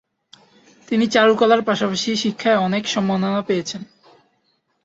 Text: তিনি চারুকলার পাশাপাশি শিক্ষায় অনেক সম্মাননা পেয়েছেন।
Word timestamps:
তিনি 0.87 1.05
চারুকলার 1.07 1.61
পাশাপাশি 1.63 2.09
শিক্ষায় 2.15 2.61
অনেক 2.67 2.83
সম্মাননা 2.87 3.41
পেয়েছেন। 3.41 3.81